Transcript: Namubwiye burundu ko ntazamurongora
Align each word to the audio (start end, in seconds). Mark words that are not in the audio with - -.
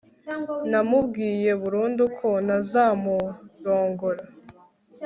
Namubwiye 0.69 1.51
burundu 1.61 2.03
ko 2.17 2.29
ntazamurongora 2.45 4.23